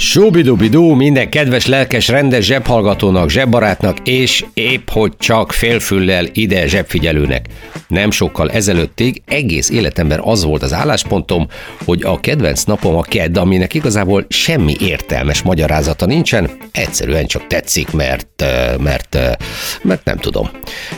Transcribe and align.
Subidubidú 0.00 0.94
minden 0.94 1.30
kedves, 1.30 1.66
lelkes, 1.66 2.08
rendes 2.08 2.44
zsebhallgatónak, 2.44 3.30
zsebbarátnak, 3.30 3.96
és 4.04 4.44
épp 4.54 4.88
hogy 4.90 5.12
csak 5.16 5.52
félfüllel 5.52 6.26
ide 6.32 6.66
zsebfigyelőnek. 6.66 7.46
Nem 7.88 8.10
sokkal 8.10 8.50
ezelőttig 8.50 9.22
egész 9.26 9.70
életemben 9.70 10.20
az 10.22 10.44
volt 10.44 10.62
az 10.62 10.72
álláspontom, 10.72 11.46
hogy 11.84 12.02
a 12.02 12.20
kedvenc 12.20 12.62
napom 12.62 12.96
a 12.96 13.02
kedd, 13.02 13.38
aminek 13.38 13.74
igazából 13.74 14.26
semmi 14.28 14.74
értelmes 14.80 15.42
magyarázata 15.42 16.06
nincsen, 16.06 16.50
egyszerűen 16.72 17.26
csak 17.26 17.46
tetszik, 17.46 17.90
mert, 17.90 18.44
mert, 18.82 19.18
mert 19.82 20.04
nem 20.04 20.16
tudom. 20.16 20.50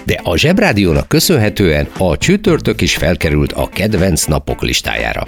De 0.04 0.20
a 0.22 0.36
zsebrádiónak 0.36 1.08
köszönhetően 1.08 1.88
a 1.98 2.16
csütörtök 2.16 2.80
is 2.80 2.96
felkerült 2.96 3.52
a 3.52 3.68
kedvenc 3.68 4.24
napok 4.24 4.62
listájára. 4.62 5.26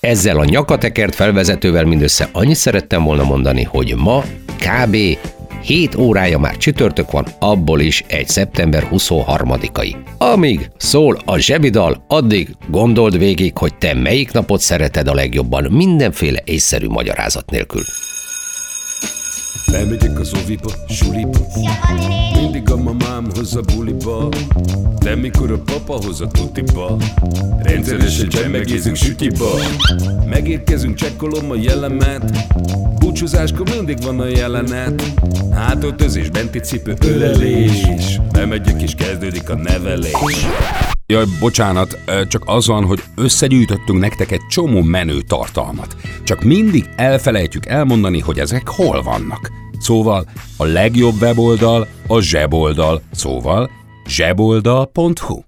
Ezzel 0.00 0.38
a 0.38 0.44
nyakatekert 0.44 1.14
felvezetővel 1.14 1.84
mindössze 1.84 2.28
annyit 2.32 2.56
szerettem 2.56 3.04
volna 3.04 3.24
mondani, 3.24 3.62
hogy 3.62 3.94
ma 3.96 4.24
kb. 4.58 4.96
7 5.62 5.94
órája 5.96 6.38
már 6.38 6.56
csütörtök 6.56 7.10
van, 7.10 7.26
abból 7.38 7.80
is 7.80 8.04
egy 8.06 8.28
szeptember 8.28 8.88
23-ai. 8.92 9.94
Amíg 10.18 10.70
szól 10.76 11.18
a 11.24 11.38
zsebidal, 11.38 12.04
addig 12.06 12.48
gondold 12.68 13.18
végig, 13.18 13.58
hogy 13.58 13.74
te 13.74 13.94
melyik 13.94 14.32
napot 14.32 14.60
szereted 14.60 15.08
a 15.08 15.14
legjobban, 15.14 15.64
mindenféle 15.70 16.40
észszerű 16.44 16.86
magyarázat 16.86 17.50
nélkül. 17.50 17.82
Bemegyek 19.70 20.18
az 20.20 20.32
oviba, 20.42 20.70
suliba. 20.88 21.38
Mindig 22.34 22.70
a 22.70 22.76
mamám 22.76 23.26
hoz 23.34 23.56
a 23.56 23.60
buliba. 23.60 24.28
De 24.98 25.14
mikor 25.14 25.50
a 25.50 25.58
papa 25.58 25.92
hoz 26.04 26.20
a 26.20 26.26
tutiba. 26.26 26.96
Rendszeresen 27.62 28.28
csemmegézünk 28.28 28.96
sütiba. 28.96 29.50
Megérkezünk, 30.26 30.94
csekkolom 30.94 31.50
a 31.50 31.54
jellemet. 31.54 32.46
Búcsúzáskor 32.98 33.68
mindig 33.76 34.02
van 34.02 34.20
a 34.20 34.26
jelenet. 34.26 35.12
Hátöltözés, 35.52 36.30
benti 36.30 36.58
cipő, 36.58 36.94
ölelés. 37.00 37.86
Bemegyek 38.32 38.82
és 38.82 38.94
kezdődik 38.94 39.50
a 39.50 39.54
nevelés. 39.54 40.46
Jaj, 41.06 41.24
bocsánat, 41.40 41.98
csak 42.28 42.42
az 42.46 42.66
van, 42.66 42.84
hogy 42.84 43.02
összegyűjtöttünk 43.16 43.98
nektek 43.98 44.30
egy 44.30 44.46
csomó 44.48 44.82
menő 44.82 45.20
tartalmat. 45.20 45.96
Csak 46.24 46.42
mindig 46.42 46.88
elfelejtjük 46.96 47.66
elmondani, 47.66 48.20
hogy 48.20 48.38
ezek 48.38 48.68
hol 48.68 49.02
vannak. 49.02 49.50
Szóval 49.88 50.24
a 50.56 50.64
legjobb 50.64 51.20
weboldal 51.20 51.86
a 52.06 52.20
zseboldal, 52.20 53.02
szóval 53.12 53.70
zseboldal.hu. 54.06 55.47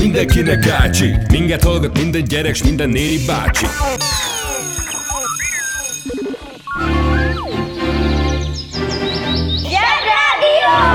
mindenkinek 0.00 0.64
gácsi 0.64 1.14
Minket 1.30 1.62
hallgat 1.62 1.98
minden 1.98 2.24
gyerek, 2.24 2.54
s 2.54 2.62
minden 2.62 2.88
néri 2.88 3.18
bácsi 3.26 3.66
Zsebrádió! 9.62 10.94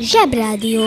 Zsebrádió. 0.00 0.82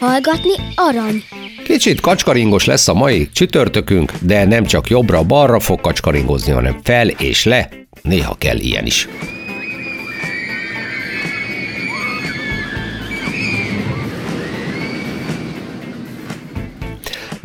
Hallgatni 0.00 0.54
arany. 0.74 1.22
Kicsit 1.64 2.00
kacskaringos 2.00 2.64
lesz 2.64 2.88
a 2.88 2.94
mai 2.94 3.28
csütörtökünk, 3.32 4.12
de 4.20 4.44
nem 4.44 4.64
csak 4.64 4.88
jobbra-balra 4.88 5.60
fog 5.60 5.80
kacskaringozni, 5.80 6.52
hanem 6.52 6.80
fel 6.82 7.08
és 7.08 7.44
le, 7.44 7.68
néha 8.02 8.34
kell 8.34 8.56
ilyen 8.56 8.86
is. 8.86 9.08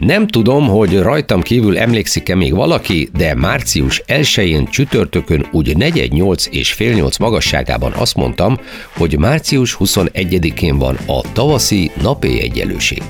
Nem 0.02 0.28
tudom, 0.28 0.68
hogy 0.68 1.00
rajtam 1.00 1.42
kívül 1.42 1.78
emlékszik-e 1.78 2.36
még 2.36 2.56
valaki, 2.56 3.10
de 3.18 3.36
március 3.36 4.04
1-én 4.08 4.66
csütörtökön 4.66 5.48
úgy 5.52 5.74
4-8 5.80 6.48
és 6.48 6.74
fél 6.74 6.94
8 6.94 7.18
magasságában 7.18 7.92
azt 7.92 8.16
mondtam, 8.16 8.58
hogy 8.96 9.18
március 9.18 9.78
21-én 9.80 10.78
van 10.78 10.98
a 11.06 11.22
tavaszi 11.34 11.92
napi 12.02 12.42
egyenlőség. 12.42 13.02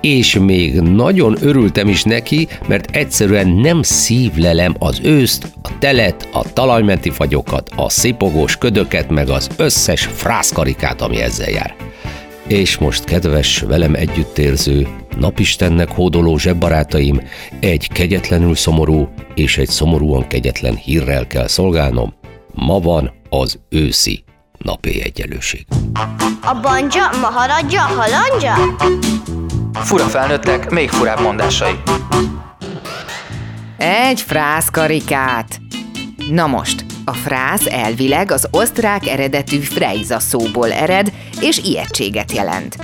És 0.00 0.38
még 0.38 0.80
nagyon 0.80 1.36
örültem 1.40 1.88
is 1.88 2.02
neki, 2.02 2.48
mert 2.68 2.96
egyszerűen 2.96 3.48
nem 3.48 3.82
szívlelem 3.82 4.74
az 4.78 5.00
őszt, 5.02 5.52
a 5.62 5.78
telet, 5.78 6.28
a 6.32 6.52
talajmenti 6.52 7.10
fagyokat, 7.10 7.70
a 7.76 7.88
szipogós 7.88 8.56
ködöket, 8.56 9.10
meg 9.10 9.28
az 9.28 9.48
összes 9.56 10.04
frászkarikát, 10.04 11.00
ami 11.00 11.22
ezzel 11.22 11.50
jár. 11.50 11.89
És 12.50 12.78
most, 12.78 13.04
kedves, 13.04 13.58
velem 13.58 13.94
együttérző, 13.94 14.88
napistennek 15.18 15.90
hódoló 15.90 16.38
zsebbarátaim, 16.38 17.20
egy 17.60 17.88
kegyetlenül 17.92 18.54
szomorú 18.54 19.08
és 19.34 19.58
egy 19.58 19.68
szomorúan 19.68 20.26
kegyetlen 20.26 20.76
hírrel 20.76 21.26
kell 21.26 21.46
szolgálnom. 21.46 22.14
Ma 22.54 22.78
van 22.78 23.12
az 23.28 23.58
őszi 23.68 24.24
napi 24.58 25.02
egyenlőség. 25.02 25.66
A 26.42 26.60
banja, 26.62 27.10
maharadja, 27.20 27.80
halandja? 27.80 28.54
Fura 29.72 30.04
felnőttek, 30.04 30.70
még 30.70 30.88
furább 30.88 31.20
mondásai. 31.20 31.74
Egy 33.78 34.20
frászkarikát. 34.20 35.60
Na 36.30 36.46
most, 36.46 36.84
a 37.04 37.12
frász 37.12 37.66
elvileg 37.66 38.30
az 38.30 38.48
osztrák 38.50 39.06
eredetű 39.06 39.58
frejza 39.58 40.18
szóból 40.18 40.72
ered, 40.72 41.12
és 41.40 41.58
ijegységet 41.58 42.32
jelent. 42.32 42.76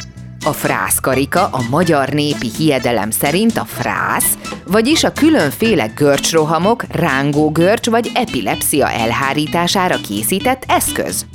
A 0.44 0.52
frászkarika 0.52 1.46
a 1.46 1.62
magyar 1.70 2.08
népi 2.08 2.50
hiedelem 2.56 3.10
szerint 3.10 3.56
a 3.56 3.64
frász, 3.64 4.38
vagyis 4.66 5.04
a 5.04 5.12
különféle 5.12 5.86
görcsrohamok, 5.86 6.84
rángógörcs 6.90 7.90
vagy 7.90 8.10
epilepsia 8.14 8.90
elhárítására 8.90 9.96
készített 9.96 10.64
eszköz. 10.69 11.26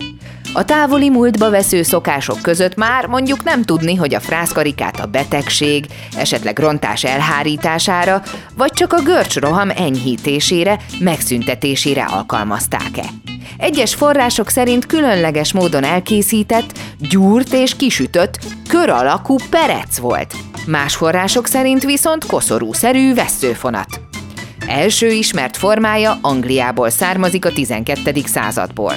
A 0.54 0.66
távoli 0.66 1.10
múltba 1.10 1.50
vesző 1.50 1.82
szokások 1.82 2.42
között 2.42 2.76
már 2.76 3.06
mondjuk 3.06 3.44
nem 3.44 3.64
tudni, 3.64 3.96
hogy 3.96 4.14
a 4.14 4.20
frászkarikát 4.20 5.00
a 5.00 5.06
betegség, 5.06 5.86
esetleg 6.18 6.60
rontás 6.60 7.04
elhárítására, 7.04 8.22
vagy 8.58 8.72
csak 8.72 8.94
a 8.94 9.02
görcsroham 9.02 9.70
enyhítésére, 9.70 10.80
megszüntetésére 11.00 12.04
alkalmazták-e. 12.04 13.06
Egyes 13.58 13.96
források 13.96 14.50
szerint 14.50 14.86
különleges 14.86 15.54
módon 15.54 15.84
elkészített, 15.84 16.80
gyúrt 17.00 17.54
és 17.54 17.76
kisütött, 17.76 18.40
kör 18.68 18.90
alakú 18.90 19.36
perec 19.50 19.98
volt. 19.98 20.36
Más 20.68 20.96
források 20.96 21.48
szerint 21.48 21.84
viszont 21.84 22.26
koszorúszerű 22.26 23.14
vesszőfonat. 23.14 24.02
Első 24.68 25.08
ismert 25.08 25.58
formája 25.58 26.18
Angliából 26.22 26.90
származik 26.90 27.46
a 27.46 27.52
12. 27.52 28.22
századból. 28.26 28.94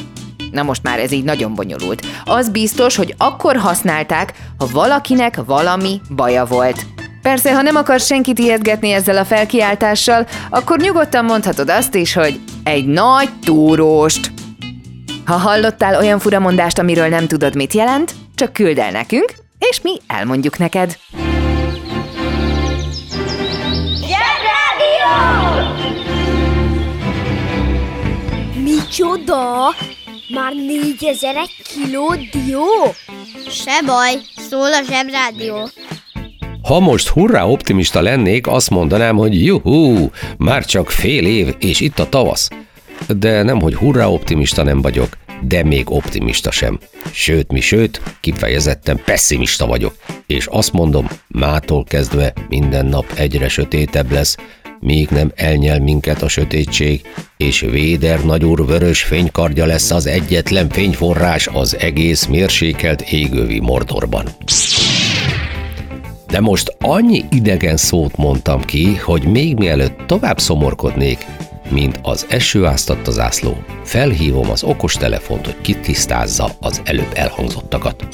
Na 0.54 0.62
most 0.62 0.82
már 0.82 0.98
ez 0.98 1.12
így 1.12 1.24
nagyon 1.24 1.54
bonyolult. 1.54 2.06
Az 2.24 2.48
biztos, 2.48 2.96
hogy 2.96 3.14
akkor 3.18 3.56
használták, 3.56 4.32
ha 4.58 4.66
valakinek 4.72 5.44
valami 5.46 6.00
baja 6.16 6.44
volt. 6.44 6.86
Persze, 7.22 7.54
ha 7.54 7.62
nem 7.62 7.76
akarsz 7.76 8.06
senkit 8.06 8.38
ijeszgetni 8.38 8.90
ezzel 8.90 9.16
a 9.16 9.24
felkiáltással, 9.24 10.26
akkor 10.50 10.78
nyugodtan 10.78 11.24
mondhatod 11.24 11.70
azt 11.70 11.94
is, 11.94 12.14
hogy 12.14 12.40
egy 12.64 12.86
nagy 12.86 13.28
túróst. 13.44 14.32
Ha 15.24 15.34
hallottál 15.36 15.96
olyan 15.96 16.18
furamondást, 16.18 16.78
amiről 16.78 17.08
nem 17.08 17.26
tudod, 17.26 17.54
mit 17.54 17.72
jelent, 17.72 18.14
csak 18.34 18.52
küld 18.52 18.78
el 18.78 18.90
nekünk, 18.90 19.34
és 19.58 19.80
mi 19.80 19.96
elmondjuk 20.06 20.58
neked. 20.58 20.98
Zsebrádió! 24.06 25.14
Micsoda? 28.62 29.74
Már 30.28 30.52
négyezer 30.54 31.36
egy 31.36 31.62
kiló 31.62 32.14
dió? 32.14 32.64
Se 33.50 33.82
baj, 33.86 34.14
szól 34.36 34.72
a 34.72 34.82
Zsebrádió. 34.82 35.68
Ha 36.62 36.80
most 36.80 37.08
hurrá 37.08 37.44
optimista 37.46 38.00
lennék, 38.00 38.46
azt 38.46 38.70
mondanám, 38.70 39.16
hogy 39.16 39.44
juhú, 39.44 40.10
már 40.38 40.64
csak 40.64 40.90
fél 40.90 41.26
év, 41.26 41.54
és 41.58 41.80
itt 41.80 41.98
a 41.98 42.08
tavasz. 42.08 42.48
De 43.08 43.42
nem, 43.42 43.60
hogy 43.60 43.74
hurrá 43.74 44.06
optimista 44.06 44.62
nem 44.62 44.82
vagyok, 44.82 45.08
de 45.42 45.64
még 45.64 45.90
optimista 45.90 46.50
sem. 46.50 46.78
Sőt, 47.12 47.52
mi 47.52 47.60
sőt, 47.60 48.00
kifejezetten 48.20 49.02
pessimista 49.04 49.66
vagyok. 49.66 49.94
És 50.26 50.46
azt 50.46 50.72
mondom, 50.72 51.08
mától 51.28 51.84
kezdve 51.84 52.32
minden 52.48 52.86
nap 52.86 53.12
egyre 53.16 53.48
sötétebb 53.48 54.12
lesz, 54.12 54.36
míg 54.80 55.08
nem 55.08 55.32
elnyel 55.34 55.80
minket 55.80 56.22
a 56.22 56.28
sötétség, 56.28 57.02
és 57.36 57.60
Véder 57.60 58.24
nagyúr 58.24 58.66
vörös 58.66 59.02
fénykardja 59.02 59.66
lesz 59.66 59.90
az 59.90 60.06
egyetlen 60.06 60.68
fényforrás 60.68 61.46
az 61.46 61.76
egész 61.78 62.26
mérsékelt 62.26 63.00
égővi 63.00 63.60
Mordorban. 63.60 64.28
De 66.26 66.40
most 66.40 66.76
annyi 66.80 67.24
idegen 67.30 67.76
szót 67.76 68.16
mondtam 68.16 68.64
ki, 68.64 68.94
hogy 68.94 69.22
még 69.24 69.56
mielőtt 69.56 69.98
tovább 70.06 70.38
szomorkodnék, 70.38 71.26
mint 71.70 71.98
az 72.02 72.26
eső 72.28 72.64
áztatta 72.64 73.10
zászló, 73.10 73.56
felhívom 73.84 74.50
az 74.50 74.62
okostelefont, 74.62 75.44
hogy 75.44 75.60
kitisztázza 75.60 76.50
az 76.60 76.80
előbb 76.84 77.10
elhangzottakat. 77.14 78.06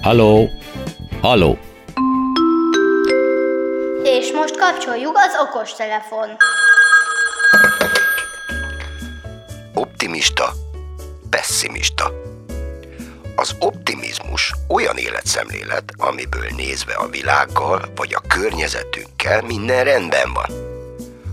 Halló? 0.00 0.50
Halló? 1.20 1.58
És 4.02 4.32
most 4.32 4.56
kapcsoljuk 4.56 5.16
az 5.16 5.46
okostelefon. 5.48 6.28
Optimista, 9.74 10.52
pessimista. 11.30 12.12
Az 13.36 13.56
optimizmus 13.58 14.52
olyan 14.68 14.96
életszemlélet, 14.96 15.92
amiből 15.96 16.48
nézve 16.56 16.94
a 16.94 17.08
világgal 17.08 17.82
vagy 17.94 18.14
a 18.14 18.26
környezetünkkel 18.28 19.42
minden 19.42 19.84
rendben 19.84 20.32
van. 20.32 20.50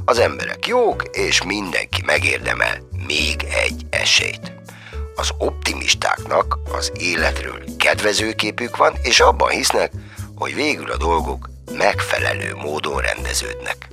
Az 0.06 0.20
emberek 0.20 0.68
jók, 0.68 1.04
és 1.12 1.44
mindenki 1.44 2.02
megérdemel 2.06 2.78
még 3.08 3.46
egy 3.66 3.82
esélyt. 3.90 4.57
Az 5.20 5.30
optimistáknak 5.38 6.58
az 6.72 6.92
életről 7.00 7.64
kedvező 7.78 8.34
képük 8.34 8.78
van, 8.78 8.94
és 9.02 9.20
abban 9.20 9.50
hisznek, 9.50 9.92
hogy 10.36 10.56
végül 10.56 10.92
a 10.92 10.98
dolgok 10.98 11.50
megfelelő 11.72 12.56
módon 12.56 13.02
rendeződnek. 13.02 13.88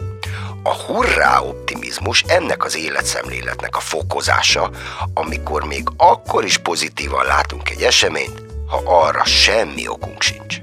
A 0.62 0.74
hurrá 0.74 1.40
optimizmus 1.40 2.24
ennek 2.26 2.64
az 2.64 2.76
életszemléletnek 2.76 3.76
a 3.76 3.80
fokozása, 3.80 4.70
amikor 5.14 5.64
még 5.64 5.88
akkor 5.96 6.44
is 6.44 6.58
pozitívan 6.58 7.26
látunk 7.26 7.70
egy 7.70 7.82
eseményt, 7.82 8.42
ha 8.66 8.82
arra 8.84 9.24
semmi 9.24 9.88
okunk 9.88 10.22
sincs. 10.22 10.56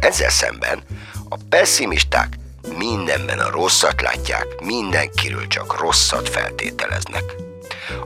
Ezzel 0.00 0.30
szemben 0.30 0.82
a 1.28 1.36
pessimisták 1.48 2.38
mindenben 2.76 3.38
a 3.38 3.50
rosszat 3.50 4.00
látják, 4.00 4.46
mindenkiről 4.60 5.46
csak 5.46 5.80
rosszat 5.80 6.28
feltételeznek. 6.28 7.34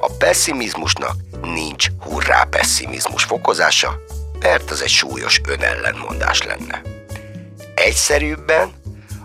A 0.01 0.11
pessimizmusnak 0.19 1.15
nincs 1.55 1.87
hurrá 2.01 2.45
pessimizmus 2.45 3.25
fokozása, 3.25 4.01
mert 4.41 4.71
az 4.71 4.83
egy 4.83 4.89
súlyos 4.89 5.41
önellenmondás 5.49 6.43
lenne. 6.43 6.83
Egyszerűbben 7.75 8.73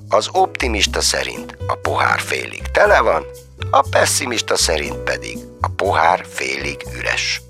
az 0.09 0.29
optimista 0.31 1.01
szerint 1.01 1.57
a 1.67 1.75
pohár 1.75 2.19
félig 2.19 2.61
tele 2.71 2.99
van, 2.99 3.25
a 3.71 3.87
pessimista 3.89 4.57
szerint 4.57 4.97
pedig 4.97 5.37
a 5.61 5.67
pohár 5.67 6.25
félig 6.29 6.85
üres. 6.97 7.41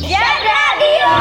Zsebrádió! 0.00 1.16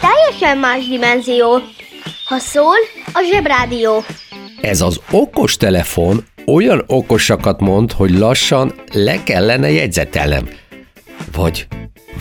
Teljesen 0.00 0.58
más 0.58 0.88
dimenzió. 0.88 1.60
Ha 2.24 2.38
szól, 2.38 2.76
a 3.12 3.28
zsebrádió. 3.32 4.04
Ez 4.60 4.80
az 4.80 5.00
okos 5.10 5.56
telefon 5.56 6.24
olyan 6.46 6.84
okosakat 6.86 7.60
mond, 7.60 7.92
hogy 7.92 8.18
lassan 8.18 8.74
le 8.92 9.22
kellene 9.22 9.70
jegyzetelnem. 9.70 10.48
Vagy, 11.32 11.66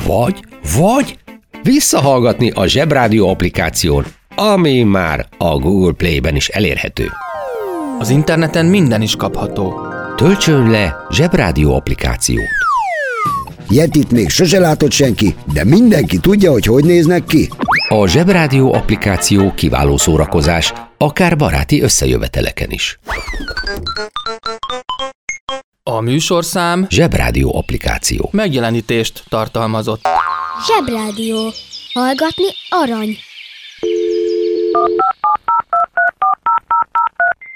vagy, 0.06 0.46
vagy 0.78 1.18
visszahallgatni 1.64 2.50
a 2.50 2.66
Zsebrádió 2.66 3.30
applikáción, 3.30 4.06
ami 4.36 4.84
már 4.84 5.28
a 5.38 5.58
Google 5.58 5.94
Play-ben 5.94 6.36
is 6.36 6.48
elérhető. 6.48 7.10
Az 8.00 8.10
interneten 8.10 8.66
minden 8.66 9.02
is 9.02 9.16
kapható. 9.16 9.80
Töltsön 10.16 10.70
le 10.70 10.96
Zsebrádió 11.10 11.76
applikációt. 11.76 12.71
Yetit 13.74 14.12
még 14.12 14.30
sose 14.30 14.60
látott 14.60 14.92
senki, 14.92 15.36
de 15.54 15.64
mindenki 15.64 16.18
tudja, 16.18 16.52
hogy 16.52 16.66
hogy 16.66 16.84
néznek 16.84 17.24
ki. 17.24 17.50
A 17.88 18.08
Zsebrádió 18.08 18.74
applikáció 18.74 19.54
kiváló 19.54 19.98
szórakozás, 19.98 20.74
akár 20.98 21.38
baráti 21.38 21.82
összejöveteleken 21.82 22.70
is. 22.70 23.00
A 25.84 26.00
műsorszám 26.00 26.86
Zsebrádió 26.90 27.56
applikáció. 27.56 28.30
megjelenítést 28.32 29.24
tartalmazott. 29.30 30.02
Zsebrádió. 30.68 31.52
Hallgatni 31.94 32.48
arany. 32.70 33.18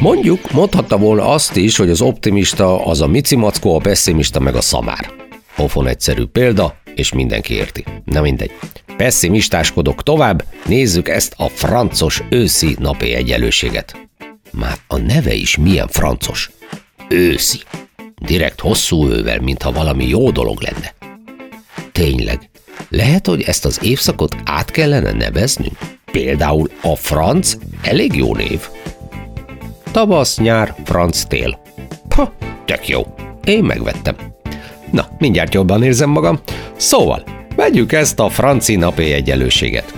Mondjuk, 0.00 0.52
mondhatta 0.52 0.98
volna 0.98 1.28
azt 1.28 1.56
is, 1.56 1.76
hogy 1.76 1.90
az 1.90 2.00
optimista 2.00 2.84
az 2.84 3.00
a 3.00 3.06
micimackó, 3.06 3.74
a 3.74 3.78
pessimista 3.78 4.40
meg 4.40 4.54
a 4.54 4.60
szamár. 4.60 5.10
Pofon 5.56 5.86
egyszerű 5.86 6.24
példa, 6.24 6.76
és 6.94 7.12
mindenki 7.12 7.54
érti. 7.54 7.84
Na 8.04 8.20
mindegy. 8.20 8.50
Pessimistáskodok 8.96 10.02
tovább, 10.02 10.44
nézzük 10.66 11.08
ezt 11.08 11.34
a 11.36 11.48
francos 11.48 12.22
őszi 12.30 12.76
napi 12.78 13.14
egyenlőséget. 13.14 14.08
Már 14.50 14.76
a 14.86 14.96
neve 14.96 15.34
is 15.34 15.56
milyen 15.56 15.88
francos. 15.88 16.50
Őszi. 17.08 17.58
Direkt 18.22 18.60
hosszú 18.60 19.08
ővel, 19.08 19.40
mintha 19.40 19.72
valami 19.72 20.08
jó 20.08 20.30
dolog 20.30 20.60
lenne. 20.60 20.94
Tényleg, 21.92 22.50
lehet, 22.88 23.26
hogy 23.26 23.42
ezt 23.42 23.64
az 23.64 23.78
évszakot 23.82 24.36
át 24.44 24.70
kellene 24.70 25.12
neveznünk? 25.12 25.78
Például 26.12 26.70
a 26.82 26.96
franc 26.96 27.56
elég 27.82 28.14
jó 28.14 28.34
név. 28.34 28.68
Tavasz, 29.92 30.38
nyár, 30.38 30.74
franc, 30.84 31.22
tél. 31.24 31.58
Ha, 32.14 32.32
tök 32.64 32.88
jó. 32.88 33.06
Én 33.44 33.64
megvettem. 33.64 34.16
Na, 34.90 35.08
mindjárt 35.18 35.54
jobban 35.54 35.82
érzem 35.82 36.10
magam. 36.10 36.38
Szóval, 36.76 37.22
vegyük 37.56 37.92
ezt 37.92 38.20
a 38.20 38.28
franci 38.28 38.76
napi 38.76 39.12
egyenlőséget. 39.12 39.94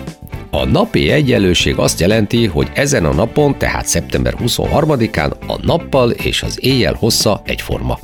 A 0.50 0.64
napi 0.64 1.11
egyenlőség 1.11 1.78
azt 1.78 2.00
jelenti, 2.00 2.46
hogy 2.46 2.70
ezen 2.75 3.04
a 3.04 3.12
napon, 3.12 3.58
tehát 3.58 3.87
szeptember 3.87 4.34
23-án 4.40 5.32
a 5.46 5.58
nappal 5.62 6.11
és 6.11 6.42
az 6.42 6.64
éjjel 6.64 6.94
hossza 6.94 7.42
egyforma. 7.44 7.99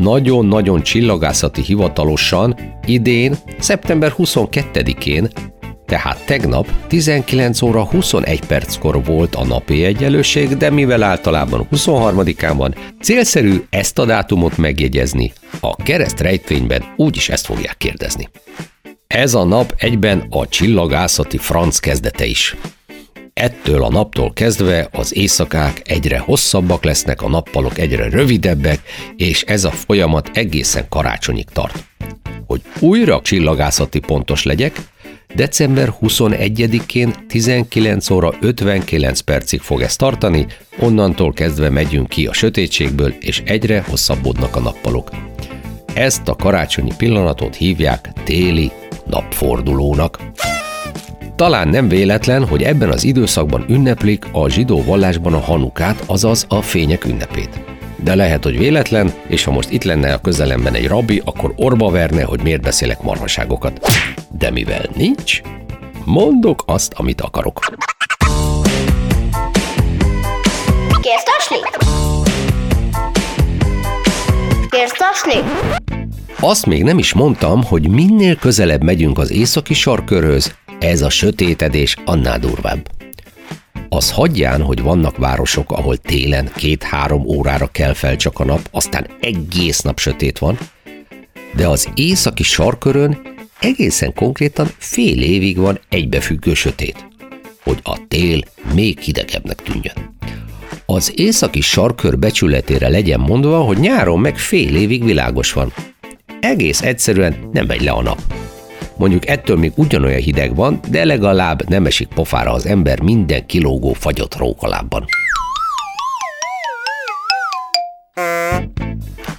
Nagyon-nagyon 0.00 0.82
csillagászati 0.82 1.62
hivatalosan 1.62 2.56
idén, 2.86 3.34
szeptember 3.58 4.14
22-én 4.18 5.28
tehát 5.86 6.24
tegnap 6.26 6.68
19 6.86 7.62
óra 7.62 7.84
21 7.84 8.40
perckor 8.40 9.04
volt 9.04 9.34
a 9.34 9.44
napi 9.44 9.84
egyenlőség, 9.84 10.56
de 10.56 10.70
mivel 10.70 11.02
általában 11.02 11.68
23-án 11.72 12.52
van, 12.56 12.74
célszerű 13.00 13.64
ezt 13.70 13.98
a 13.98 14.04
dátumot 14.04 14.56
megjegyezni. 14.56 15.32
A 15.60 15.76
kereszt 15.76 16.20
rejtvényben 16.20 16.84
úgyis 16.96 17.28
ezt 17.28 17.46
fogják 17.46 17.76
kérdezni. 17.78 18.28
Ez 19.06 19.34
a 19.34 19.44
nap 19.44 19.74
egyben 19.76 20.26
a 20.30 20.48
csillagászati 20.48 21.38
franc 21.38 21.78
kezdete 21.78 22.24
is. 22.24 22.56
Ettől 23.34 23.84
a 23.84 23.90
naptól 23.90 24.32
kezdve 24.32 24.88
az 24.92 25.16
éjszakák 25.16 25.82
egyre 25.84 26.18
hosszabbak 26.18 26.84
lesznek, 26.84 27.22
a 27.22 27.28
nappalok 27.28 27.78
egyre 27.78 28.08
rövidebbek, 28.08 28.80
és 29.16 29.42
ez 29.42 29.64
a 29.64 29.70
folyamat 29.70 30.30
egészen 30.34 30.86
karácsonyig 30.88 31.46
tart. 31.52 31.84
Hogy 32.46 32.60
újra 32.80 33.20
csillagászati 33.22 33.98
pontos 33.98 34.42
legyek, 34.42 34.80
December 35.36 35.94
21-én 36.02 37.14
19 37.28 38.10
óra 38.10 38.32
59 38.40 39.20
percig 39.20 39.60
fog 39.60 39.80
ez 39.80 39.96
tartani, 39.96 40.46
onnantól 40.78 41.32
kezdve 41.32 41.70
megyünk 41.70 42.08
ki 42.08 42.26
a 42.26 42.32
sötétségből, 42.32 43.14
és 43.20 43.42
egyre 43.44 43.84
hosszabbodnak 43.88 44.56
a 44.56 44.60
nappalok. 44.60 45.10
Ezt 45.94 46.28
a 46.28 46.34
karácsonyi 46.34 46.90
pillanatot 46.96 47.54
hívják 47.54 48.12
téli 48.24 48.70
napfordulónak. 49.06 50.18
Talán 51.34 51.68
nem 51.68 51.88
véletlen, 51.88 52.46
hogy 52.46 52.62
ebben 52.62 52.90
az 52.90 53.04
időszakban 53.04 53.64
ünneplik 53.68 54.24
a 54.32 54.48
zsidó 54.48 54.82
vallásban 54.82 55.34
a 55.34 55.40
hanukát, 55.40 56.02
azaz 56.06 56.44
a 56.48 56.62
fények 56.62 57.04
ünnepét. 57.04 57.75
De 57.96 58.14
lehet, 58.14 58.44
hogy 58.44 58.58
véletlen, 58.58 59.12
és 59.26 59.44
ha 59.44 59.50
most 59.50 59.70
itt 59.70 59.84
lenne 59.84 60.12
a 60.12 60.20
közelemben 60.20 60.74
egy 60.74 60.86
rabbi, 60.86 61.22
akkor 61.24 61.52
orba 61.56 61.90
verne, 61.90 62.22
hogy 62.22 62.42
miért 62.42 62.62
beszélek 62.62 63.02
marhaságokat. 63.02 63.86
De 64.38 64.50
mivel 64.50 64.88
nincs, 64.96 65.40
mondok 66.04 66.62
azt, 66.66 66.92
amit 66.96 67.20
akarok. 67.20 67.58
Kérsz 71.00 71.22
tasni? 71.24 71.56
Kérsz 74.70 74.96
tasni? 74.96 75.50
Azt 76.40 76.66
még 76.66 76.82
nem 76.82 76.98
is 76.98 77.12
mondtam, 77.12 77.64
hogy 77.64 77.88
minél 77.88 78.36
közelebb 78.36 78.82
megyünk 78.82 79.18
az 79.18 79.30
északi 79.30 79.74
sarkörhöz, 79.74 80.54
ez 80.80 81.02
a 81.02 81.10
sötétedés 81.10 81.96
annál 82.04 82.38
durvább. 82.38 82.88
Az 83.88 84.10
hagyján, 84.10 84.62
hogy 84.62 84.82
vannak 84.82 85.16
városok, 85.16 85.72
ahol 85.72 85.96
télen 85.96 86.50
két-három 86.54 87.24
órára 87.24 87.66
kell 87.66 87.92
fel 87.92 88.16
csak 88.16 88.38
a 88.38 88.44
nap, 88.44 88.68
aztán 88.70 89.06
egész 89.20 89.80
nap 89.80 89.98
sötét 89.98 90.38
van, 90.38 90.58
de 91.54 91.68
az 91.68 91.88
északi 91.94 92.42
sarkörön 92.42 93.22
egészen 93.60 94.14
konkrétan 94.14 94.68
fél 94.78 95.22
évig 95.22 95.56
van 95.56 95.80
egybefüggő 95.88 96.54
sötét, 96.54 97.06
hogy 97.62 97.78
a 97.82 97.98
tél 98.08 98.40
még 98.74 98.98
hidegebbnek 98.98 99.62
tűnjön. 99.62 100.14
Az 100.86 101.12
északi 101.16 101.60
sarkör 101.60 102.18
becsületére 102.18 102.88
legyen 102.88 103.20
mondva, 103.20 103.60
hogy 103.60 103.78
nyáron 103.78 104.20
meg 104.20 104.38
fél 104.38 104.76
évig 104.76 105.04
világos 105.04 105.52
van. 105.52 105.72
Egész 106.40 106.82
egyszerűen 106.82 107.48
nem 107.52 107.66
megy 107.66 107.82
le 107.82 107.90
a 107.90 108.02
nap. 108.02 108.20
Mondjuk 108.96 109.28
ettől 109.28 109.56
még 109.56 109.72
ugyanolyan 109.74 110.20
hideg 110.20 110.54
van, 110.54 110.80
de 110.90 111.04
legalább 111.04 111.68
nem 111.68 111.86
esik 111.86 112.08
pofára 112.08 112.52
az 112.52 112.66
ember 112.66 113.00
minden 113.00 113.46
kilógó 113.46 113.92
fagyott 113.92 114.36
rókalábban. 114.36 115.04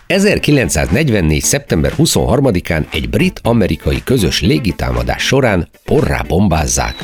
1944. 0.07 1.41
szeptember 1.41 1.93
23-án 1.97 2.85
egy 2.93 3.09
brit-amerikai 3.09 4.01
közös 4.03 4.41
légitámadás 4.41 5.23
során 5.23 5.67
porrá 5.85 6.21
bombázzák 6.27 6.95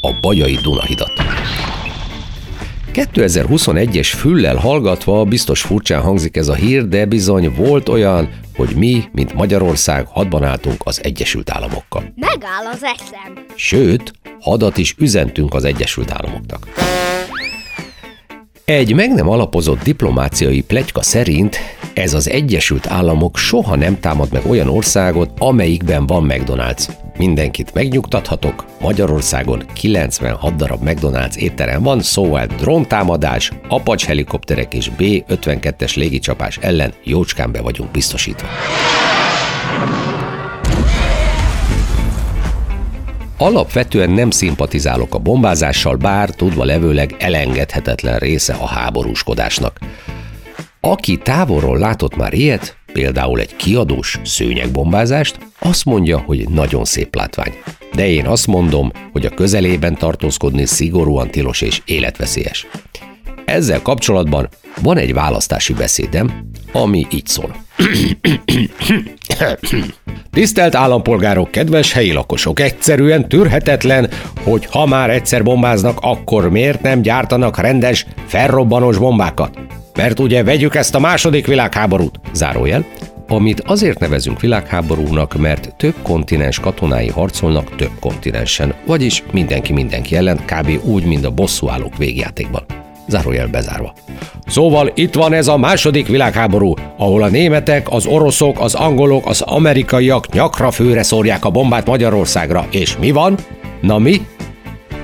a 0.00 0.18
Bajai 0.20 0.58
Dunahidat. 0.62 1.12
2021-es 2.94 4.12
füllel 4.16 4.56
hallgatva 4.56 5.24
biztos 5.24 5.62
furcsán 5.62 6.00
hangzik 6.00 6.36
ez 6.36 6.48
a 6.48 6.54
hír, 6.54 6.88
de 6.88 7.06
bizony 7.06 7.54
volt 7.54 7.88
olyan, 7.88 8.28
hogy 8.66 8.76
mi, 8.76 9.04
mint 9.12 9.32
Magyarország, 9.32 10.06
hadban 10.06 10.44
álltunk 10.44 10.80
az 10.84 11.00
Egyesült 11.04 11.50
Államokkal. 11.50 12.12
Megáll 12.14 12.66
az 12.72 12.82
eszem. 12.82 13.46
Sőt, 13.54 14.12
hadat 14.40 14.78
is 14.78 14.94
üzentünk 14.98 15.54
az 15.54 15.64
Egyesült 15.64 16.10
Államoknak. 16.10 16.66
Egy 18.64 18.94
meg 18.94 19.14
nem 19.14 19.28
alapozott 19.28 19.82
diplomáciai 19.82 20.60
plegyka 20.60 21.02
szerint 21.02 21.56
ez 21.94 22.14
az 22.14 22.28
Egyesült 22.28 22.86
Államok 22.86 23.36
soha 23.36 23.76
nem 23.76 24.00
támad 24.00 24.32
meg 24.32 24.42
olyan 24.46 24.68
országot, 24.68 25.30
amelyikben 25.38 26.06
van 26.06 26.26
McDonald's. 26.28 26.88
Mindenkit 27.16 27.74
megnyugtathatok, 27.74 28.64
Magyarországon 28.80 29.62
96 29.74 30.56
darab 30.56 30.80
McDonald's 30.84 31.34
étterem 31.34 31.82
van, 31.82 32.00
szóval 32.00 32.46
dróntámadás, 32.46 33.52
apacs 33.68 34.04
helikopterek 34.04 34.74
és 34.74 34.88
B-52-es 34.88 35.96
légicsapás 35.96 36.58
ellen 36.60 36.92
jócskán 37.04 37.52
be 37.52 37.60
vagyunk 37.60 37.90
biztosítva. 37.90 38.46
Alapvetően 43.42 44.10
nem 44.10 44.30
szimpatizálok 44.30 45.14
a 45.14 45.18
bombázással, 45.18 45.96
bár 45.96 46.30
tudva 46.30 46.64
levőleg 46.64 47.14
elengedhetetlen 47.18 48.18
része 48.18 48.52
a 48.54 48.66
háborúskodásnak. 48.66 49.78
Aki 50.80 51.18
távolról 51.18 51.78
látott 51.78 52.16
már 52.16 52.34
ilyet, 52.34 52.76
például 52.92 53.40
egy 53.40 53.56
kiadós 53.56 54.20
szőnyegbombázást, 54.24 55.38
azt 55.58 55.84
mondja, 55.84 56.18
hogy 56.18 56.48
nagyon 56.48 56.84
szép 56.84 57.14
látvány. 57.14 57.52
De 57.94 58.08
én 58.08 58.26
azt 58.26 58.46
mondom, 58.46 58.92
hogy 59.12 59.26
a 59.26 59.34
közelében 59.34 59.94
tartózkodni 59.94 60.66
szigorúan 60.66 61.30
tilos 61.30 61.60
és 61.60 61.82
életveszélyes. 61.84 62.66
Ezzel 63.44 63.82
kapcsolatban 63.82 64.48
van 64.82 64.96
egy 64.96 65.12
választási 65.12 65.72
beszédem, 65.72 66.50
ami 66.72 67.06
így 67.10 67.26
szól. 67.26 67.56
Tisztelt 70.30 70.74
állampolgárok, 70.74 71.50
kedves 71.50 71.92
helyi 71.92 72.12
lakosok, 72.12 72.60
egyszerűen 72.60 73.28
tűrhetetlen, 73.28 74.08
hogy 74.42 74.66
ha 74.70 74.86
már 74.86 75.10
egyszer 75.10 75.42
bombáznak, 75.42 75.98
akkor 76.00 76.50
miért 76.50 76.82
nem 76.82 77.02
gyártanak 77.02 77.58
rendes, 77.58 78.06
felrobbanós 78.26 78.98
bombákat? 78.98 79.58
Mert 79.96 80.20
ugye 80.20 80.44
vegyük 80.44 80.74
ezt 80.74 80.94
a 80.94 81.00
második 81.00 81.46
világháborút, 81.46 82.20
zárójel, 82.32 82.84
amit 83.28 83.60
azért 83.60 83.98
nevezünk 83.98 84.40
világháborúnak, 84.40 85.36
mert 85.36 85.76
több 85.76 85.94
kontinens 86.02 86.60
katonái 86.60 87.08
harcolnak 87.08 87.76
több 87.76 87.92
kontinensen, 88.00 88.74
vagyis 88.86 89.22
mindenki 89.32 89.72
mindenki 89.72 90.16
ellen, 90.16 90.38
kb. 90.44 90.84
úgy, 90.84 91.04
mint 91.04 91.24
a 91.24 91.30
bosszúállók 91.30 91.96
végjátékban. 91.96 92.81
Zárójel 93.06 93.46
bezárva. 93.46 93.92
Szóval 94.46 94.92
itt 94.94 95.14
van 95.14 95.32
ez 95.32 95.48
a 95.48 95.56
második 95.56 96.06
világháború, 96.06 96.74
ahol 96.96 97.22
a 97.22 97.28
németek, 97.28 97.90
az 97.90 98.06
oroszok, 98.06 98.60
az 98.60 98.74
angolok, 98.74 99.26
az 99.26 99.40
amerikaiak 99.40 100.32
nyakra 100.32 100.70
főre 100.70 101.02
szórják 101.02 101.44
a 101.44 101.50
bombát 101.50 101.86
Magyarországra. 101.86 102.66
És 102.70 102.96
mi 102.96 103.10
van? 103.10 103.38
Na 103.80 103.98
mi? 103.98 104.20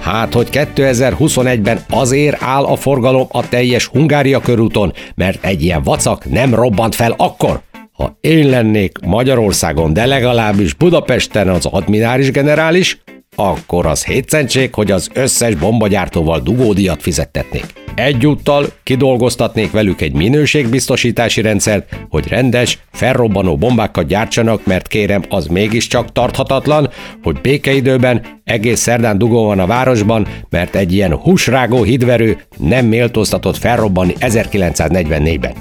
Hát, 0.01 0.35
hogy 0.35 0.49
2021-ben 0.53 1.81
azért 1.91 2.43
áll 2.43 2.65
a 2.65 2.77
forgalom 2.77 3.27
a 3.31 3.49
teljes 3.49 3.87
Hungária 3.87 4.41
körúton, 4.41 4.93
mert 5.15 5.45
egy 5.45 5.63
ilyen 5.63 5.83
vacak 5.83 6.31
nem 6.31 6.55
robbant 6.55 6.95
fel 6.95 7.15
akkor. 7.17 7.61
Ha 7.93 8.17
én 8.21 8.49
lennék 8.49 8.99
Magyarországon, 9.07 9.93
de 9.93 10.07
legalábbis 10.07 10.75
Budapesten 10.75 11.49
az 11.49 11.67
admirális 11.67 12.31
generális, 12.31 12.99
akkor 13.41 13.87
az 13.87 14.05
hétszentség, 14.05 14.75
hogy 14.75 14.91
az 14.91 15.09
összes 15.13 15.55
bombagyártóval 15.55 16.41
dugódiat 16.41 17.03
fizettetnék. 17.03 17.65
Egyúttal 17.95 18.67
kidolgoztatnék 18.83 19.71
velük 19.71 20.01
egy 20.01 20.13
minőségbiztosítási 20.13 21.41
rendszert, 21.41 21.97
hogy 22.09 22.29
rendes, 22.29 22.79
felrobbanó 22.93 23.57
bombákat 23.57 24.07
gyártsanak, 24.07 24.67
mert 24.67 24.89
kérem, 24.89 25.23
az 25.29 25.47
mégiscsak 25.47 26.13
tarthatatlan, 26.13 26.91
hogy 27.23 27.41
békeidőben 27.41 28.27
egész 28.45 28.81
szerdán 28.81 29.19
dugó 29.19 29.45
van 29.45 29.59
a 29.59 29.67
városban, 29.67 30.27
mert 30.51 30.75
egy 30.75 30.93
ilyen 30.93 31.15
húsrágó 31.15 31.83
hidverő 31.83 32.43
nem 32.57 32.87
méltóztatott 32.87 33.57
felrobbanni 33.57 34.15
1944-ben. 34.21 35.53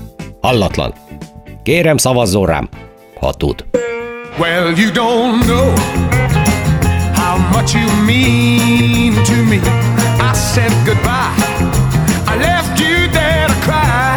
Hallatlan. 0.42 0.94
Kérem, 1.64 1.98
szavazzon 1.98 2.46
rám, 2.46 2.70
ha 3.20 3.34
tud. 3.34 3.66
Well, 4.40 4.74
you 4.76 4.92
don't 4.92 5.46
know 5.46 5.74
much 7.58 7.74
you 7.74 7.90
mean 8.06 9.14
to 9.26 9.38
me. 9.52 9.60
I 10.30 10.32
said 10.34 10.72
goodbye. 10.86 11.34
I 12.32 12.34
left 12.50 12.80
you 12.80 12.96
there 13.18 13.48
to 13.52 13.58
cry. 13.68 14.14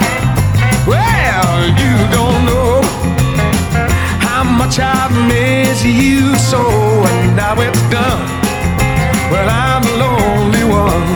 Well, 0.93 1.53
you 1.83 1.95
don't 2.17 2.41
know 2.51 2.83
how 4.27 4.43
much 4.45 4.77
I 4.79 5.09
miss 5.33 5.83
you 5.83 6.37
so, 6.51 6.61
and 7.11 7.35
now 7.35 7.55
it's 7.67 7.83
done. 7.97 8.29
Well, 9.33 9.49
I'm 9.49 9.83
the 9.89 9.97
lonely 10.05 10.65
one. 10.85 11.11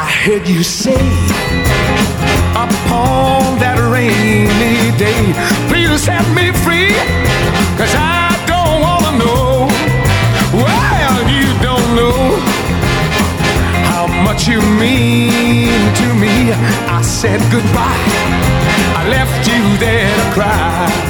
I 0.00 0.04
heard 0.22 0.48
you 0.48 0.62
say 0.62 1.04
upon 2.64 3.58
that 3.62 3.78
rainy 3.94 4.96
day, 4.96 5.24
please 5.68 5.92
set 6.08 6.24
me 6.38 6.46
free, 6.64 6.94
cause 7.76 7.94
I 7.94 8.23
much 14.34 14.48
you 14.48 14.60
mean 14.80 15.94
to 15.94 16.14
me. 16.14 16.52
I 16.88 17.02
said 17.02 17.40
goodbye, 17.52 18.04
I 18.96 19.06
left 19.08 19.46
you 19.46 19.76
there 19.78 20.14
to 20.16 20.34
cry. 20.34 21.03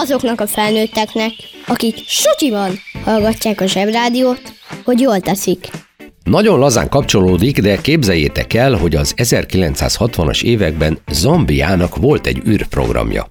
Azoknak 0.00 0.40
a 0.40 0.46
felnőtteknek, 0.46 1.32
akik 1.66 1.94
sutyiban 2.06 2.70
hallgatják 3.04 3.60
a 3.60 3.66
zsebrádiót, 3.66 4.42
hogy 4.84 5.00
jól 5.00 5.20
teszik. 5.20 5.68
Nagyon 6.24 6.58
lazán 6.58 6.88
kapcsolódik, 6.88 7.60
de 7.60 7.80
képzeljétek 7.80 8.54
el, 8.54 8.74
hogy 8.74 8.94
az 8.94 9.14
1960-as 9.16 10.42
években 10.42 10.98
Zambiának 11.10 11.96
volt 11.96 12.26
egy 12.26 12.42
űrprogramja. 12.46 13.26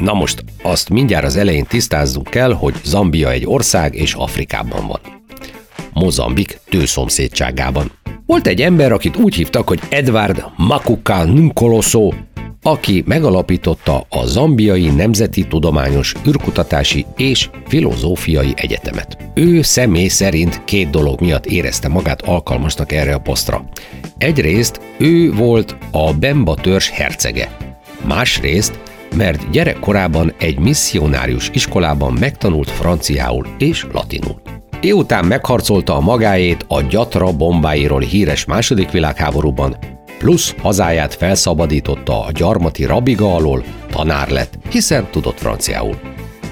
Na 0.00 0.12
most 0.12 0.44
azt 0.62 0.88
mindjárt 0.88 1.24
az 1.24 1.36
elején 1.36 1.66
tisztázzuk 1.66 2.24
kell, 2.24 2.52
hogy 2.52 2.74
Zambia 2.84 3.30
egy 3.30 3.46
ország 3.46 3.94
és 3.94 4.14
Afrikában 4.14 4.86
van. 4.86 5.00
Mozambik 5.92 6.60
tőszomszédságában. 6.68 7.92
Volt 8.26 8.46
egy 8.46 8.60
ember, 8.60 8.92
akit 8.92 9.16
úgy 9.16 9.34
hívtak, 9.34 9.68
hogy 9.68 9.80
Edward 9.88 10.44
Makuka 10.56 11.24
Nkoloso, 11.24 12.12
aki 12.66 13.02
megalapította 13.06 14.06
a 14.08 14.24
Zambiai 14.26 14.90
Nemzeti 14.90 15.46
Tudományos 15.46 16.14
űrkutatási 16.28 17.06
és 17.16 17.50
Filozófiai 17.66 18.52
Egyetemet. 18.56 19.16
Ő 19.34 19.62
személy 19.62 20.08
szerint 20.08 20.64
két 20.64 20.90
dolog 20.90 21.20
miatt 21.20 21.46
érezte 21.46 21.88
magát 21.88 22.22
alkalmasnak 22.22 22.92
erre 22.92 23.14
a 23.14 23.18
posztra. 23.18 23.64
Egyrészt 24.18 24.80
ő 24.98 25.32
volt 25.32 25.76
a 25.90 26.14
Bemba 26.14 26.54
törzs 26.54 26.90
hercege, 26.90 27.56
másrészt 28.06 28.78
mert 29.16 29.50
gyerekkorában 29.50 30.32
egy 30.38 30.58
misszionárius 30.58 31.50
iskolában 31.52 32.12
megtanult 32.12 32.70
franciául 32.70 33.46
és 33.58 33.86
latinul. 33.92 34.40
Éután 34.80 35.24
megharcolta 35.24 35.96
a 35.96 36.00
magáét 36.00 36.64
a 36.68 36.82
gyatra 36.82 37.32
bombáiról 37.32 38.00
híres 38.00 38.44
második 38.44 38.90
világháborúban, 38.90 39.76
plusz 40.24 40.54
hazáját 40.58 41.14
felszabadította 41.14 42.24
a 42.24 42.32
gyarmati 42.32 42.84
rabiga 42.84 43.34
alól, 43.34 43.64
tanár 43.90 44.28
lett, 44.28 44.58
hiszen 44.70 45.06
tudott 45.10 45.38
franciául. 45.38 45.96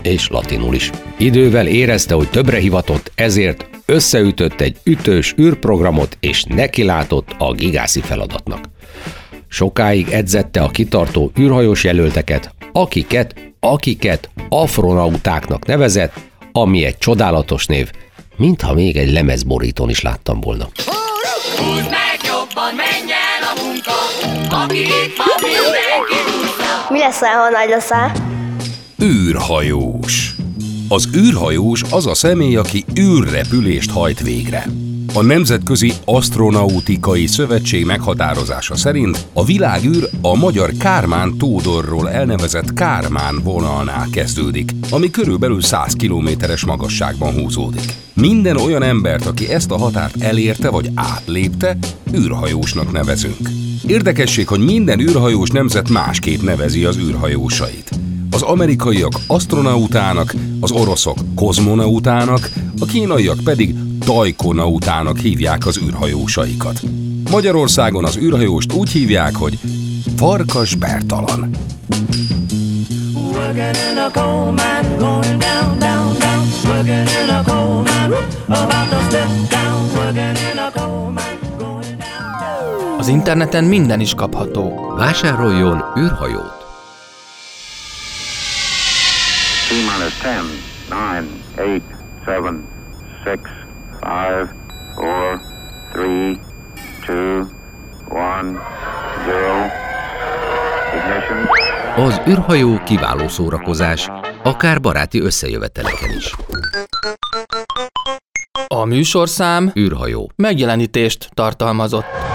És 0.02 0.28
latinul 0.28 0.74
is. 0.74 0.90
Idővel 1.16 1.66
érezte, 1.66 2.14
hogy 2.14 2.30
többre 2.30 2.58
hivatott, 2.58 3.12
ezért 3.14 3.68
összeütött 3.86 4.60
egy 4.60 4.76
ütős 4.84 5.34
űrprogramot, 5.40 6.16
és 6.20 6.44
nekilátott 6.44 7.34
a 7.38 7.52
gigászi 7.52 8.00
feladatnak. 8.00 8.64
Sokáig 9.48 10.08
edzette 10.08 10.62
a 10.62 10.70
kitartó 10.70 11.32
űrhajós 11.40 11.84
jelölteket, 11.84 12.54
akiket, 12.72 13.34
akiket 13.60 14.30
afronautáknak 14.48 15.66
nevezett, 15.66 16.14
ami 16.52 16.84
egy 16.84 16.98
csodálatos 16.98 17.66
név, 17.66 17.90
mintha 18.36 18.74
még 18.74 18.96
egy 18.96 19.12
lemezborítón 19.12 19.88
is 19.88 20.00
láttam 20.00 20.40
volna. 20.40 20.68
Húzd 21.56 21.90
meg 21.90 22.18
jobban, 22.24 22.74
menj 22.74 23.21
el 23.42 23.48
a 23.56 23.64
munka, 23.64 23.92
aki 24.64 24.78
itt 24.78 25.16
van, 25.16 25.26
mindenki. 25.40 26.14
Mi 26.88 26.98
leszel, 26.98 27.32
ha 27.32 27.50
nagy 27.50 27.68
leszel? 27.68 28.12
űrhajós. 29.02 30.34
Az 30.88 31.08
űrhajós 31.16 31.82
az 31.90 32.06
a 32.06 32.14
személy, 32.14 32.56
aki 32.56 32.84
űrrepülést 32.98 33.90
hajt 33.90 34.20
végre. 34.20 34.66
A 35.14 35.22
Nemzetközi 35.22 35.92
Astronautikai 36.04 37.26
Szövetség 37.26 37.84
meghatározása 37.84 38.76
szerint 38.76 39.26
a 39.32 39.44
világűr 39.44 40.08
a 40.20 40.36
magyar 40.36 40.72
Kármán 40.78 41.38
Tódorról 41.38 42.10
elnevezett 42.10 42.72
Kármán 42.72 43.40
vonalnál 43.42 44.08
kezdődik, 44.12 44.70
ami 44.90 45.10
körülbelül 45.10 45.62
100 45.62 45.92
kilométeres 45.92 46.64
magasságban 46.64 47.32
húzódik. 47.32 47.94
Minden 48.14 48.56
olyan 48.56 48.82
embert, 48.82 49.26
aki 49.26 49.48
ezt 49.48 49.70
a 49.70 49.78
határt 49.78 50.22
elérte 50.22 50.70
vagy 50.70 50.90
átlépte, 50.94 51.78
űrhajósnak 52.14 52.92
nevezünk. 52.92 53.48
Érdekesség, 53.86 54.48
hogy 54.48 54.64
minden 54.64 55.00
űrhajós 55.00 55.50
nemzet 55.50 55.88
másképp 55.88 56.42
nevezi 56.42 56.84
az 56.84 56.98
űrhajósait. 56.98 57.90
Az 58.30 58.42
amerikaiak 58.42 59.12
astronautának, 59.26 60.34
az 60.60 60.70
oroszok 60.70 61.18
kozmonautának, 61.34 62.50
a 62.80 62.84
kínaiak 62.84 63.40
pedig 63.44 63.74
tajkonautának 64.04 65.18
hívják 65.18 65.66
az 65.66 65.78
űrhajósaikat. 65.78 66.80
Magyarországon 67.30 68.04
az 68.04 68.16
űrhajóst 68.16 68.72
úgy 68.72 68.90
hívják, 68.90 69.36
hogy 69.36 69.58
Farkas 70.16 70.74
Bertalan. 70.74 71.50
Working 73.14 73.76
in 73.90 73.98
a 73.98 74.10
coal 74.10 74.52
mine, 74.52 74.96
going 74.98 75.38
down, 75.38 75.78
down, 75.78 76.18
down. 76.18 76.46
Working 76.64 77.08
in 77.22 77.30
a 77.30 77.42
coal 77.42 77.82
mine, 77.82 78.08
whoop, 78.08 78.24
about 78.48 78.90
to 78.90 78.98
step 79.08 79.28
down. 79.48 79.90
Working 79.94 80.36
in 80.52 80.58
a 80.58 80.70
coal 80.70 81.10
mine, 81.10 81.38
going 81.58 81.96
down. 81.98 82.98
Az 82.98 83.08
interneten 83.08 83.64
minden 83.64 84.00
is 84.00 84.14
kapható. 84.14 84.94
Vásároljon 84.96 85.84
űrhajót! 85.98 86.60
T-minus 89.68 90.12
10, 90.12 90.32
9, 90.88 91.26
8, 91.56 91.72
7, 91.72 91.82
6, 93.24 93.61
5, 94.02 94.48
4, 94.82 95.08
3, 95.94 96.40
2, 97.06 97.46
1, 98.08 98.56
0. 99.26 99.70
Ignition. 100.94 101.48
Az 101.96 102.20
űrhajó 102.28 102.82
kiváló 102.84 103.28
szórakozás, 103.28 104.10
akár 104.42 104.80
baráti 104.80 105.20
összejöveteleken 105.20 106.10
is. 106.16 106.34
A 108.66 108.84
műsorszám 108.84 109.72
űrhajó 109.78 110.30
megjelenítést 110.36 111.28
tartalmazott. 111.34 112.31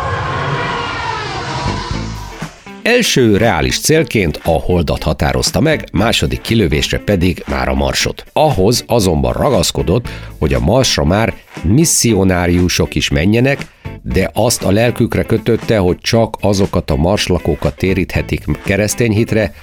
Első 2.87 3.37
reális 3.37 3.79
célként 3.79 4.39
a 4.43 4.49
holdat 4.49 5.03
határozta 5.03 5.59
meg, 5.59 5.87
második 5.91 6.41
kilövésre 6.41 6.99
pedig 6.99 7.43
már 7.47 7.67
a 7.67 7.73
marsot. 7.73 8.25
Ahhoz 8.33 8.83
azonban 8.87 9.33
ragaszkodott, 9.33 10.07
hogy 10.39 10.53
a 10.53 10.59
marsra 10.59 11.03
már 11.03 11.33
misszionáriusok 11.63 12.95
is 12.95 13.09
menjenek, 13.09 13.59
de 14.01 14.29
azt 14.33 14.63
a 14.63 14.71
lelkükre 14.71 15.23
kötötte, 15.23 15.77
hogy 15.77 15.97
csak 15.97 16.37
azokat 16.41 16.91
a 16.91 16.95
marslakókat 16.95 17.75
téríthetik 17.75 18.45
keresztény 18.63 19.11
hitre, 19.11 19.53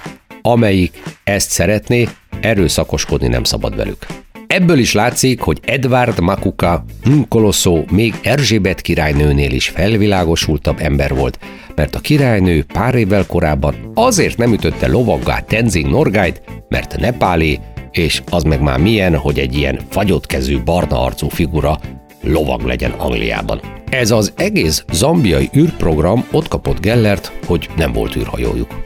amelyik 0.41 1.03
ezt 1.23 1.49
szeretné, 1.49 2.07
erőszakoskodni 2.41 3.27
nem 3.27 3.43
szabad 3.43 3.75
velük. 3.75 4.24
Ebből 4.55 4.77
is 4.77 4.93
látszik, 4.93 5.41
hogy 5.41 5.59
Edward 5.65 6.19
Makuka 6.19 6.85
Nkoloszó 7.03 7.83
még 7.91 8.13
Erzsébet 8.23 8.81
királynőnél 8.81 9.51
is 9.51 9.67
felvilágosultabb 9.67 10.79
ember 10.79 11.15
volt, 11.15 11.39
mert 11.75 11.95
a 11.95 11.99
királynő 11.99 12.63
pár 12.73 12.95
évvel 12.95 13.25
korábban 13.25 13.91
azért 13.93 14.37
nem 14.37 14.53
ütötte 14.53 14.87
lovaggá 14.87 15.39
Tenzing 15.39 15.89
Norgájt, 15.89 16.41
mert 16.69 16.99
nepálé, 16.99 17.59
és 17.91 18.21
az 18.31 18.43
meg 18.43 18.61
már 18.61 18.79
milyen, 18.79 19.15
hogy 19.15 19.39
egy 19.39 19.57
ilyen 19.57 19.79
fagyott 19.89 20.25
kezű 20.25 20.63
barna 20.63 21.03
arcú 21.03 21.29
figura 21.29 21.79
lovag 22.21 22.61
legyen 22.61 22.91
Angliában. 22.91 23.59
Ez 23.89 24.11
az 24.11 24.33
egész 24.35 24.85
zambiai 24.91 25.49
űrprogram 25.55 26.25
ott 26.31 26.47
kapott 26.47 26.79
Gellert, 26.79 27.31
hogy 27.45 27.69
nem 27.77 27.91
volt 27.91 28.15
űrhajójuk. 28.15 28.83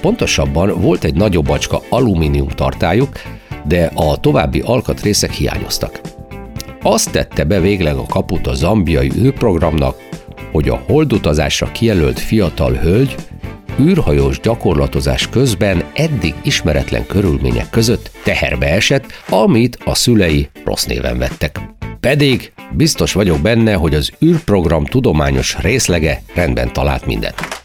Pontosabban 0.00 0.80
volt 0.80 1.04
egy 1.04 1.14
nagyobb 1.14 1.46
bacska 1.46 1.82
alumínium 1.88 2.48
tartályuk, 2.48 3.20
de 3.64 3.90
a 3.94 4.16
további 4.16 4.60
alkatrészek 4.60 5.32
hiányoztak. 5.32 6.00
Azt 6.82 7.10
tette 7.10 7.44
be 7.44 7.60
végleg 7.60 7.96
a 7.96 8.06
kaput 8.06 8.46
a 8.46 8.54
zambiai 8.54 9.10
űrprogramnak, 9.16 9.96
hogy 10.52 10.68
a 10.68 10.82
holdutazásra 10.86 11.72
kijelölt 11.72 12.18
fiatal 12.18 12.72
hölgy 12.72 13.14
űrhajós 13.80 14.40
gyakorlatozás 14.40 15.28
közben 15.28 15.84
eddig 15.94 16.34
ismeretlen 16.42 17.06
körülmények 17.06 17.70
között 17.70 18.10
teherbe 18.24 18.66
esett, 18.66 19.04
amit 19.28 19.78
a 19.84 19.94
szülei 19.94 20.48
rossz 20.64 20.84
néven 20.84 21.18
vettek. 21.18 21.60
Pedig 22.00 22.52
biztos 22.72 23.12
vagyok 23.12 23.40
benne, 23.40 23.74
hogy 23.74 23.94
az 23.94 24.10
űrprogram 24.24 24.84
tudományos 24.84 25.56
részlege 25.60 26.22
rendben 26.34 26.72
talált 26.72 27.06
mindent. 27.06 27.61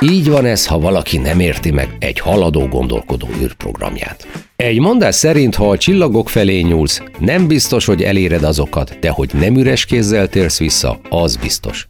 Így 0.00 0.30
van 0.30 0.44
ez, 0.44 0.66
ha 0.66 0.78
valaki 0.78 1.18
nem 1.18 1.40
érti 1.40 1.70
meg 1.70 1.96
egy 1.98 2.18
haladó 2.18 2.66
gondolkodó 2.66 3.28
űrprogramját. 3.42 4.26
Egy 4.56 4.80
mondás 4.80 5.14
szerint, 5.14 5.54
ha 5.54 5.70
a 5.70 5.78
csillagok 5.78 6.28
felé 6.28 6.60
nyúlsz, 6.60 7.02
nem 7.18 7.46
biztos, 7.46 7.84
hogy 7.84 8.02
eléred 8.02 8.42
azokat, 8.42 8.98
de 8.98 9.10
hogy 9.10 9.30
nem 9.32 9.56
üres 9.56 9.84
kézzel 9.84 10.28
térsz 10.28 10.58
vissza, 10.58 11.00
az 11.08 11.36
biztos. 11.36 11.88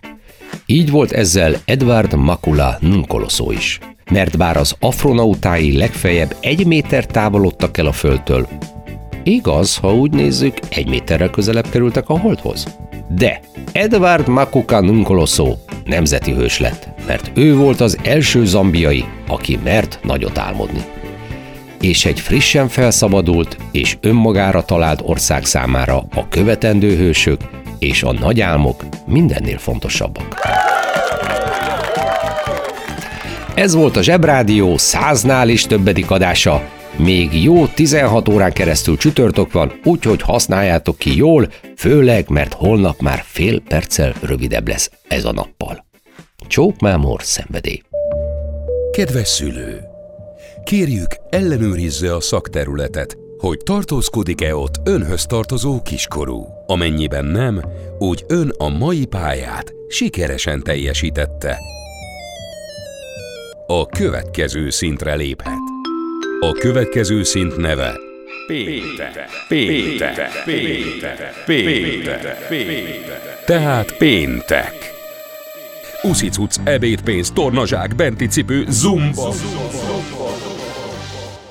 Így 0.67 0.91
volt 0.91 1.13
ezzel 1.13 1.57
Edward 1.65 2.15
Makula 2.15 2.79
Nkoloszó 2.81 3.51
is. 3.51 3.79
Mert 4.11 4.37
bár 4.37 4.57
az 4.57 4.75
afronautái 4.81 5.77
legfeljebb 5.77 6.37
egy 6.41 6.67
méter 6.67 7.07
távolodtak 7.07 7.79
el 7.79 7.87
a 7.87 7.93
Földtől, 7.93 8.49
igaz, 9.25 9.77
ha 9.77 9.95
úgy 9.95 10.11
nézzük, 10.11 10.59
egy 10.71 10.89
méterrel 10.89 11.31
közelebb 11.31 11.69
kerültek 11.69 12.09
a 12.09 12.19
Holdhoz. 12.19 12.67
De 13.09 13.41
Edward 13.73 14.29
Makuka 14.29 14.81
Nkoloszó 14.81 15.55
nemzeti 15.85 16.33
hős 16.33 16.59
lett, 16.59 16.89
mert 17.07 17.31
ő 17.35 17.57
volt 17.57 17.81
az 17.81 17.99
első 18.03 18.45
zambiai, 18.45 19.05
aki 19.29 19.59
mert 19.65 19.99
nagyot 20.03 20.39
álmodni. 20.39 20.85
És 21.81 22.05
egy 22.05 22.21
frissen 22.21 22.69
felszabadult 22.69 23.57
és 23.71 23.97
önmagára 24.01 24.65
talált 24.65 25.01
ország 25.05 25.45
számára 25.45 26.05
a 26.15 26.29
követendő 26.29 26.97
hősök 26.97 27.41
és 27.79 28.03
a 28.03 28.13
nagy 28.13 28.41
álmok 28.41 28.85
mindennél 29.07 29.59
fontosabbak. 29.59 30.41
Ez 33.55 33.75
volt 33.75 33.97
a 33.97 34.03
Zsebrádió 34.03 34.77
száznál 34.77 35.49
is 35.49 35.63
többedik 35.63 36.11
adása. 36.11 36.63
Még 36.99 37.43
jó 37.43 37.67
16 37.67 38.29
órán 38.29 38.53
keresztül 38.53 38.97
csütörtök 38.97 39.53
van, 39.53 39.81
úgyhogy 39.85 40.23
használjátok 40.23 40.99
ki 40.99 41.17
jól, 41.17 41.49
főleg, 41.77 42.29
mert 42.29 42.53
holnap 42.53 43.01
már 43.01 43.23
fél 43.25 43.61
perccel 43.61 44.15
rövidebb 44.23 44.69
lesz 44.69 44.91
ez 45.09 45.25
a 45.25 45.33
nappal. 45.33 45.87
Csókmámor 46.47 47.23
szenvedély. 47.23 47.83
Kedves 48.91 49.29
szülő! 49.29 49.81
Kérjük, 50.65 51.17
ellenőrizze 51.31 52.15
a 52.15 52.21
szakterületet, 52.21 53.17
hogy 53.39 53.59
tartózkodik-e 53.65 54.57
ott 54.57 54.81
önhöz 54.85 55.27
tartozó 55.27 55.83
kiskorú. 55.83 56.47
Amennyiben 56.67 57.25
nem, 57.25 57.63
úgy 57.99 58.25
ön 58.29 58.53
a 58.59 58.69
mai 58.69 59.05
pályát 59.05 59.73
sikeresen 59.89 60.63
teljesítette. 60.63 61.59
A 63.67 63.87
következő 63.87 64.71
szintre 64.71 65.15
léphet. 65.15 65.76
A 66.41 66.53
következő 66.53 67.23
szint 67.23 67.57
neve 67.57 67.99
Péntek, 68.47 69.29
péntek, 69.49 70.43
péntek, 70.45 71.43
péntek, 71.47 72.47
péntek. 72.49 73.45
Tehát 73.45 73.97
péntek. 73.97 74.75
Uszicuc, 76.03 76.57
ebédpénz, 76.65 77.31
tornazsák, 77.31 77.95
benti 77.95 78.27
cipő, 78.27 78.65
zumba. 78.69 79.35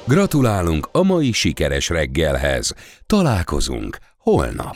Gratulálunk 0.07 0.87
a 0.91 1.03
mai 1.03 1.31
sikeres 1.31 1.89
reggelhez. 1.89 2.73
Találkozunk 3.05 3.97
holnap. 4.17 4.75